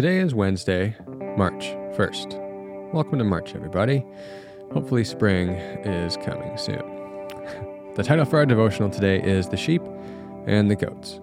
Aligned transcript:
Today 0.00 0.20
is 0.20 0.34
Wednesday, 0.34 0.96
March 1.36 1.62
1st. 1.94 2.90
Welcome 2.94 3.18
to 3.18 3.24
March, 3.24 3.54
everybody. 3.54 4.02
Hopefully, 4.72 5.04
spring 5.04 5.50
is 5.50 6.16
coming 6.24 6.56
soon. 6.56 6.78
the 7.96 8.02
title 8.02 8.24
for 8.24 8.38
our 8.38 8.46
devotional 8.46 8.88
today 8.88 9.20
is 9.20 9.50
The 9.50 9.58
Sheep 9.58 9.82
and 10.46 10.70
the 10.70 10.74
Goats. 10.74 11.20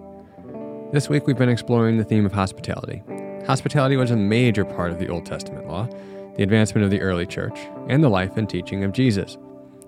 This 0.92 1.08
week, 1.08 1.26
we've 1.26 1.36
been 1.36 1.48
exploring 1.48 1.96
the 1.96 2.04
theme 2.04 2.24
of 2.24 2.30
hospitality. 2.30 3.02
Hospitality 3.48 3.96
was 3.96 4.12
a 4.12 4.16
major 4.16 4.64
part 4.64 4.92
of 4.92 5.00
the 5.00 5.08
Old 5.08 5.26
Testament 5.26 5.66
law, 5.66 5.88
the 6.36 6.44
advancement 6.44 6.84
of 6.84 6.92
the 6.92 7.00
early 7.00 7.26
church, 7.26 7.58
and 7.88 8.04
the 8.04 8.08
life 8.08 8.36
and 8.36 8.48
teaching 8.48 8.84
of 8.84 8.92
Jesus. 8.92 9.38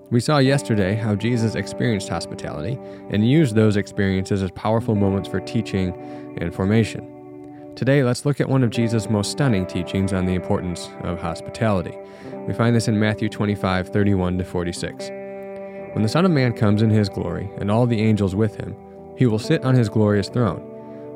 We 0.09 0.19
saw 0.19 0.39
yesterday 0.39 0.95
how 0.95 1.15
Jesus 1.15 1.55
experienced 1.55 2.09
hospitality 2.09 2.77
and 3.09 3.25
used 3.25 3.55
those 3.55 3.77
experiences 3.77 4.43
as 4.43 4.51
powerful 4.51 4.95
moments 4.95 5.29
for 5.29 5.39
teaching 5.39 5.93
and 6.41 6.53
formation. 6.53 7.10
Today, 7.75 8.03
let's 8.03 8.25
look 8.25 8.39
at 8.41 8.49
one 8.49 8.63
of 8.63 8.69
Jesus' 8.69 9.09
most 9.09 9.31
stunning 9.31 9.65
teachings 9.65 10.13
on 10.13 10.25
the 10.25 10.35
importance 10.35 10.89
of 11.03 11.19
hospitality. 11.19 11.97
We 12.45 12.53
find 12.53 12.75
this 12.75 12.87
in 12.87 12.99
Matthew 12.99 13.29
25, 13.29 13.89
31 13.89 14.37
to 14.37 14.43
46. 14.43 15.09
When 15.93 16.03
the 16.03 16.09
Son 16.09 16.25
of 16.25 16.31
Man 16.31 16.53
comes 16.53 16.81
in 16.81 16.89
his 16.89 17.09
glory, 17.09 17.49
and 17.57 17.71
all 17.71 17.87
the 17.87 18.01
angels 18.01 18.35
with 18.35 18.55
him, 18.55 18.75
he 19.17 19.25
will 19.25 19.39
sit 19.39 19.63
on 19.63 19.75
his 19.75 19.89
glorious 19.89 20.29
throne. 20.29 20.61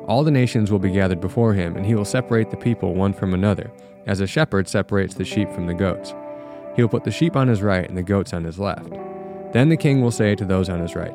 All 0.08 0.24
the 0.24 0.30
nations 0.30 0.70
will 0.70 0.78
be 0.78 0.90
gathered 0.90 1.20
before 1.20 1.52
him, 1.52 1.76
and 1.76 1.84
he 1.84 1.94
will 1.94 2.04
separate 2.04 2.50
the 2.50 2.56
people 2.56 2.94
one 2.94 3.12
from 3.12 3.34
another, 3.34 3.70
as 4.06 4.20
a 4.20 4.26
shepherd 4.26 4.66
separates 4.66 5.14
the 5.14 5.24
sheep 5.24 5.50
from 5.52 5.66
the 5.66 5.74
goats. 5.74 6.14
He 6.74 6.82
will 6.82 6.88
put 6.88 7.04
the 7.04 7.10
sheep 7.10 7.36
on 7.36 7.48
his 7.48 7.62
right 7.62 7.88
and 7.88 7.98
the 7.98 8.02
goats 8.02 8.32
on 8.32 8.44
his 8.44 8.58
left. 8.58 8.90
Then 9.52 9.68
the 9.68 9.76
king 9.76 10.00
will 10.00 10.10
say 10.10 10.34
to 10.34 10.44
those 10.44 10.68
on 10.68 10.80
his 10.80 10.94
right, 10.94 11.14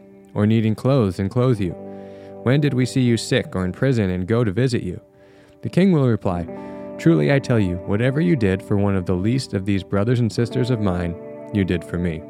or 0.33 0.45
needing 0.45 0.75
clothes 0.75 1.19
and 1.19 1.29
clothe 1.29 1.59
you? 1.59 1.71
When 2.43 2.59
did 2.61 2.73
we 2.73 2.85
see 2.85 3.01
you 3.01 3.17
sick 3.17 3.55
or 3.55 3.65
in 3.65 3.71
prison 3.71 4.09
and 4.09 4.27
go 4.27 4.43
to 4.43 4.51
visit 4.51 4.83
you? 4.83 4.99
The 5.61 5.69
king 5.69 5.91
will 5.91 6.07
reply, 6.07 6.47
Truly 6.97 7.31
I 7.31 7.39
tell 7.39 7.59
you, 7.59 7.77
whatever 7.87 8.21
you 8.21 8.35
did 8.35 8.61
for 8.61 8.77
one 8.77 8.95
of 8.95 9.05
the 9.05 9.15
least 9.15 9.53
of 9.53 9.65
these 9.65 9.83
brothers 9.83 10.19
and 10.19 10.31
sisters 10.31 10.69
of 10.69 10.79
mine, 10.81 11.15
you 11.53 11.63
did 11.63 11.83
for 11.83 11.97
me. 11.97 12.21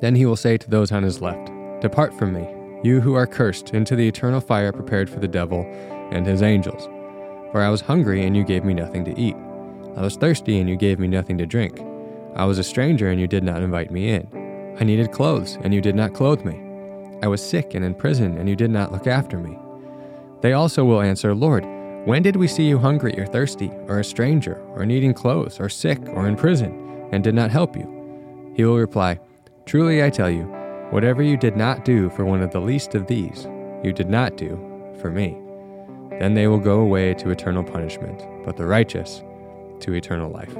Then 0.00 0.14
he 0.14 0.26
will 0.26 0.36
say 0.36 0.56
to 0.56 0.70
those 0.70 0.92
on 0.92 1.02
his 1.02 1.20
left, 1.20 1.50
Depart 1.80 2.14
from 2.18 2.32
me, 2.32 2.48
you 2.82 3.00
who 3.00 3.14
are 3.14 3.26
cursed, 3.26 3.74
into 3.74 3.96
the 3.96 4.06
eternal 4.06 4.40
fire 4.40 4.72
prepared 4.72 5.10
for 5.10 5.20
the 5.20 5.28
devil 5.28 5.62
and 6.10 6.26
his 6.26 6.42
angels. 6.42 6.84
For 7.50 7.60
I 7.60 7.70
was 7.70 7.80
hungry, 7.80 8.24
and 8.24 8.36
you 8.36 8.44
gave 8.44 8.64
me 8.64 8.74
nothing 8.74 9.04
to 9.04 9.18
eat. 9.18 9.36
I 9.96 10.02
was 10.02 10.16
thirsty, 10.16 10.60
and 10.60 10.68
you 10.68 10.76
gave 10.76 10.98
me 10.98 11.08
nothing 11.08 11.38
to 11.38 11.46
drink. 11.46 11.80
I 12.36 12.44
was 12.44 12.58
a 12.58 12.64
stranger, 12.64 13.10
and 13.10 13.20
you 13.20 13.26
did 13.26 13.42
not 13.42 13.62
invite 13.62 13.90
me 13.90 14.10
in. 14.10 14.76
I 14.78 14.84
needed 14.84 15.12
clothes, 15.12 15.58
and 15.62 15.74
you 15.74 15.80
did 15.80 15.94
not 15.94 16.14
clothe 16.14 16.44
me. 16.44 16.67
I 17.22 17.26
was 17.26 17.44
sick 17.44 17.74
and 17.74 17.84
in 17.84 17.94
prison, 17.94 18.38
and 18.38 18.48
you 18.48 18.56
did 18.56 18.70
not 18.70 18.92
look 18.92 19.06
after 19.06 19.38
me. 19.38 19.58
They 20.40 20.52
also 20.52 20.84
will 20.84 21.00
answer, 21.00 21.34
Lord, 21.34 21.64
when 22.06 22.22
did 22.22 22.36
we 22.36 22.46
see 22.46 22.68
you 22.68 22.78
hungry 22.78 23.18
or 23.18 23.26
thirsty, 23.26 23.70
or 23.86 23.98
a 23.98 24.04
stranger, 24.04 24.62
or 24.74 24.86
needing 24.86 25.12
clothes, 25.12 25.58
or 25.58 25.68
sick, 25.68 25.98
or 26.10 26.28
in 26.28 26.36
prison, 26.36 27.08
and 27.12 27.24
did 27.24 27.34
not 27.34 27.50
help 27.50 27.76
you? 27.76 28.52
He 28.54 28.64
will 28.64 28.78
reply, 28.78 29.18
Truly 29.66 30.02
I 30.02 30.10
tell 30.10 30.30
you, 30.30 30.44
whatever 30.90 31.22
you 31.22 31.36
did 31.36 31.56
not 31.56 31.84
do 31.84 32.08
for 32.10 32.24
one 32.24 32.40
of 32.40 32.52
the 32.52 32.60
least 32.60 32.94
of 32.94 33.06
these, 33.06 33.46
you 33.82 33.92
did 33.92 34.08
not 34.08 34.36
do 34.36 34.56
for 35.00 35.10
me. 35.10 35.36
Then 36.18 36.34
they 36.34 36.46
will 36.46 36.58
go 36.58 36.80
away 36.80 37.14
to 37.14 37.30
eternal 37.30 37.62
punishment, 37.62 38.24
but 38.44 38.56
the 38.56 38.66
righteous 38.66 39.22
to 39.80 39.92
eternal 39.92 40.30
life. 40.30 40.56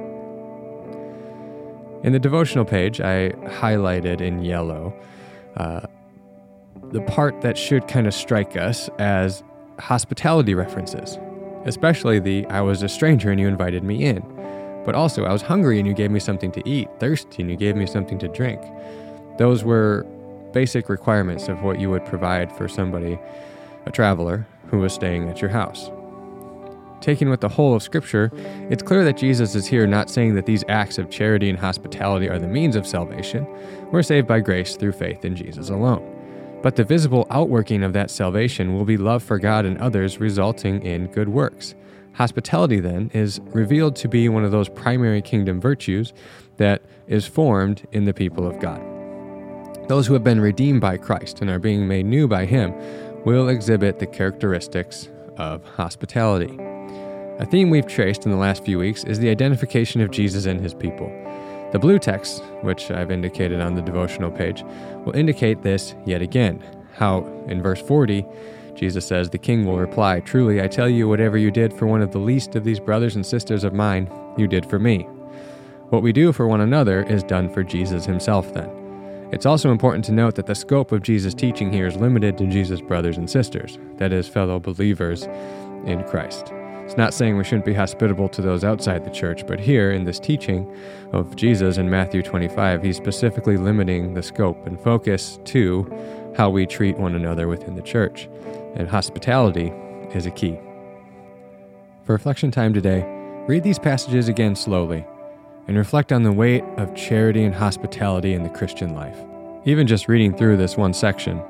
In 2.05 2.13
the 2.13 2.19
devotional 2.19 2.65
page, 2.65 3.01
I 3.01 3.31
highlighted 3.31 4.21
in 4.21 4.45
yellow 4.45 4.95
uh, 5.57 5.81
the 6.93 7.01
part 7.03 7.41
that 7.43 7.59
should 7.59 7.87
kind 7.87 8.07
of 8.07 8.15
strike 8.15 8.57
us 8.57 8.89
as 8.99 9.43
hospitality 9.79 10.55
references, 10.55 11.19
especially 11.65 12.19
the 12.19 12.47
I 12.47 12.61
was 12.61 12.83
a 12.83 12.89
stranger 12.89 13.31
and 13.31 13.39
you 13.39 13.47
invited 13.47 13.85
me 13.85 14.05
in, 14.05 14.23
but 14.85 14.95
also 14.95 15.25
I 15.25 15.33
was 15.33 15.43
hungry 15.43 15.79
and 15.79 15.87
you 15.87 15.95
gave 15.95 16.11
me 16.11 16.21
something 16.21 16.51
to 16.53 16.69
eat, 16.69 16.89
thirsty 16.99 17.43
and 17.43 17.51
you 17.51 17.57
gave 17.57 17.77
me 17.77 17.87
something 17.87 18.19
to 18.21 18.29
drink. 18.29 18.61
Those 19.37 19.65
were 19.65 20.07
basic 20.53 20.89
requirements 20.89 21.49
of 21.49 21.63
what 21.63 21.79
you 21.79 21.91
would 21.91 22.05
provide 22.07 22.51
for 22.51 22.69
somebody, 22.69 23.19
a 23.87 23.91
traveler, 23.91 24.47
who 24.69 24.79
was 24.79 24.93
staying 24.93 25.29
at 25.29 25.41
your 25.41 25.51
house. 25.51 25.91
Taken 27.01 27.31
with 27.31 27.41
the 27.41 27.49
whole 27.49 27.75
of 27.75 27.83
Scripture, 27.83 28.31
it's 28.71 28.83
clear 28.83 29.05
that 29.05 29.17
Jesus 29.17 29.55
is 29.55 29.67
here 29.67 29.87
not 29.87 30.11
saying 30.11 30.35
that 30.35 30.47
these 30.47 30.65
acts 30.69 30.99
of 30.99 31.11
charity 31.11 31.49
and 31.49 31.59
hospitality 31.59 32.29
are 32.29 32.39
the 32.39 32.49
means 32.49 32.77
of 32.77 32.87
salvation. 32.87 33.47
We're 33.93 34.03
saved 34.03 34.27
by 34.27 34.41
grace 34.41 34.77
through 34.77 34.93
faith 34.93 35.25
in 35.25 35.37
Jesus 35.37 35.71
alone. 35.71 36.18
But 36.63 36.77
the 36.77 36.85
visible 36.85 37.27
outworking 37.31 37.83
of 37.83 37.93
that 37.93 38.11
salvation 38.11 38.75
will 38.75 38.85
be 38.85 38.97
love 38.97 39.23
for 39.23 39.39
God 39.39 39.65
and 39.65 39.79
others, 39.79 40.19
resulting 40.19 40.83
in 40.83 41.07
good 41.07 41.29
works. 41.29 41.75
Hospitality, 42.15 42.81
then, 42.81 43.11
is 43.15 43.41
revealed 43.47 43.95
to 43.97 44.09
be 44.09 44.29
one 44.29 44.45
of 44.45 44.51
those 44.51 44.69
primary 44.69 45.23
kingdom 45.23 45.61
virtues 45.61 46.13
that 46.57 46.83
is 47.07 47.27
formed 47.27 47.87
in 47.93 48.05
the 48.05 48.15
people 48.15 48.47
of 48.47 48.59
God. 48.59 48.83
Those 49.89 50.07
who 50.07 50.15
have 50.15 50.25
been 50.25 50.41
redeemed 50.41 50.81
by 50.81 50.97
Christ 50.97 51.41
and 51.41 51.49
are 51.49 51.61
being 51.61 51.87
made 51.87 52.07
new 52.07 52.27
by 52.27 52.45
Him 52.45 52.75
will 53.25 53.49
exhibit 53.49 53.99
the 54.01 54.07
characteristics 54.07 55.09
of 55.37 55.65
hospitality. 55.65 56.59
A 57.39 57.47
theme 57.47 57.71
we've 57.71 57.87
traced 57.87 58.25
in 58.25 58.33
the 58.33 58.37
last 58.37 58.65
few 58.65 58.81
weeks 58.81 59.05
is 59.05 59.21
the 59.21 59.31
identification 59.31 60.01
of 60.01 60.11
Jesus 60.11 60.45
and 60.45 60.61
his 60.61 60.75
people. 60.75 61.09
The 61.73 61.79
blue 61.79 61.99
text, 61.99 62.43
which 62.63 62.91
I've 62.91 63.11
indicated 63.11 63.61
on 63.61 63.75
the 63.75 63.83
devotional 63.83 64.31
page, 64.31 64.63
will 65.05 65.15
indicate 65.15 65.63
this 65.63 65.95
yet 66.07 66.23
again. 66.23 66.65
How, 66.95 67.25
in 67.47 67.61
verse 67.61 67.83
40, 67.83 68.25
Jesus 68.75 69.07
says, 69.07 69.29
The 69.29 69.39
king 69.39 69.67
will 69.67 69.79
reply, 69.79 70.21
Truly, 70.21 70.63
I 70.63 70.69
tell 70.69 70.89
you, 70.89 71.09
whatever 71.09 71.37
you 71.37 71.51
did 71.51 71.73
for 71.73 71.87
one 71.87 72.01
of 72.01 72.13
the 72.13 72.19
least 72.19 72.57
of 72.57 72.65
these 72.65 72.81
brothers 72.81 73.17
and 73.17 73.27
sisters 73.27 73.65
of 73.65 73.75
mine, 73.75 74.11
you 74.39 74.47
did 74.47 74.65
for 74.65 74.79
me. 74.79 75.03
What 75.91 76.03
we 76.03 76.13
do 76.13 76.33
for 76.33 76.47
one 76.47 76.61
another 76.61 77.03
is 77.03 77.23
done 77.23 77.53
for 77.53 77.63
Jesus 77.63 78.07
himself, 78.07 78.55
then. 78.55 78.71
It's 79.31 79.47
also 79.47 79.71
important 79.71 80.07
to 80.07 80.13
note 80.13 80.37
that 80.37 80.47
the 80.47 80.55
scope 80.55 80.91
of 80.91 81.03
Jesus' 81.03 81.35
teaching 81.35 81.71
here 81.71 81.87
is 81.87 81.97
limited 81.97 82.39
to 82.39 82.47
Jesus' 82.47 82.81
brothers 82.81 83.19
and 83.19 83.29
sisters, 83.29 83.79
that 83.97 84.13
is, 84.13 84.27
fellow 84.27 84.59
believers 84.59 85.25
in 85.85 86.03
Christ. 86.09 86.53
It's 86.89 86.97
not 86.97 87.13
saying 87.13 87.37
we 87.37 87.45
shouldn't 87.45 87.67
be 87.67 87.75
hospitable 87.75 88.31
to 88.31 88.41
those 88.41 88.65
outside 88.65 89.05
the 89.05 89.11
church, 89.11 89.47
but 89.47 89.61
here 89.61 89.93
in 89.93 90.05
this 90.05 90.19
teaching 90.19 90.75
of 91.13 91.37
Jesus 91.37 91.77
in 91.77 91.91
Matthew 91.91 92.23
25, 92.23 92.83
he's 92.83 92.97
specifically 92.97 93.59
limiting 93.59 94.15
the 94.15 94.23
scope 94.23 94.67
and 94.67 94.81
focus 94.81 95.39
to 95.45 95.87
how 96.35 96.49
we 96.49 96.65
treat 96.65 96.97
one 96.97 97.15
another 97.15 97.47
within 97.47 97.75
the 97.75 97.83
church. 97.83 98.27
And 98.75 98.89
hospitality 98.89 99.71
is 100.15 100.25
a 100.25 100.31
key. 100.31 100.59
For 102.05 102.15
reflection 102.15 102.51
time 102.51 102.73
today, 102.73 103.05
read 103.47 103.65
these 103.65 103.79
passages 103.79 104.31
again 104.31 104.57
slowly 104.57 105.05
and 105.67 105.77
reflect 105.77 106.11
on 106.11 106.23
the 106.23 106.33
weight 106.33 106.65
of 106.79 106.95
charity 106.95 107.45
and 107.45 107.55
hospitality 107.55 108.33
in 108.33 108.45
the 108.45 108.49
Christian 108.49 108.95
life. 108.95 109.19
Even 109.67 109.87
just 109.87 110.09
reading 110.09 110.35
through 110.35 110.57
this 110.57 110.79
one 110.79 110.95
section, 110.95 111.43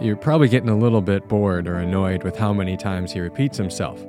you're 0.00 0.16
probably 0.16 0.48
getting 0.48 0.70
a 0.70 0.78
little 0.78 1.02
bit 1.02 1.28
bored 1.28 1.68
or 1.68 1.76
annoyed 1.76 2.22
with 2.22 2.38
how 2.38 2.54
many 2.54 2.78
times 2.78 3.12
he 3.12 3.20
repeats 3.20 3.58
himself. 3.58 4.02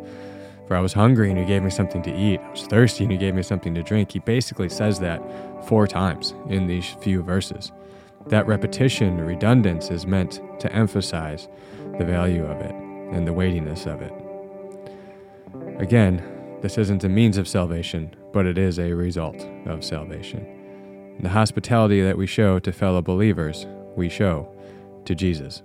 For 0.68 0.76
I 0.76 0.82
was 0.82 0.94
hungry 0.94 1.30
and 1.30 1.40
you 1.40 1.46
gave 1.46 1.64
me 1.64 1.70
something 1.70 2.02
to 2.04 2.14
eat. 2.14 2.42
I 2.42 2.52
was 2.52 2.68
thirsty 2.68 3.06
and 3.06 3.14
you 3.14 3.18
gave 3.18 3.34
me 3.34 3.44
something 3.44 3.74
to 3.74 3.84
drink. 3.84 4.12
He 4.12 4.20
basically 4.20 4.70
says 4.70 5.00
that 5.00 5.22
four 5.66 5.88
times 5.88 6.34
in 6.50 6.68
these 6.68 6.96
few 7.02 7.22
verses. 7.22 7.72
That 8.28 8.48
repetition, 8.48 9.18
redundance, 9.22 9.90
is 9.90 10.06
meant 10.06 10.42
to 10.60 10.72
emphasize 10.74 11.48
the 11.98 12.04
value 12.04 12.46
of 12.46 12.60
it 12.60 12.76
and 13.14 13.26
the 13.26 13.32
weightiness 13.32 13.86
of 13.86 14.02
it. 14.02 14.12
Again, 15.80 16.22
this 16.62 16.78
isn't 16.78 17.04
a 17.04 17.10
means 17.10 17.38
of 17.38 17.48
salvation, 17.48 18.14
but 18.34 18.46
it 18.46 18.58
is 18.58 18.80
a 18.80 18.92
result 18.92 19.48
of 19.66 19.84
salvation. 19.84 20.46
the 21.20 21.30
hospitality 21.30 22.02
that 22.02 22.18
we 22.18 22.28
show 22.28 22.60
to 22.60 22.72
fellow 22.72 23.02
believers, 23.02 23.66
we 23.96 24.10
show 24.10 24.48
to 25.06 25.16
Jesus. 25.16 25.64